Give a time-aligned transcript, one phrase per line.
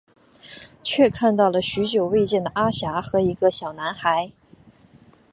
[0.81, 4.31] 却看到了许久未见的阿霞和一个小男孩。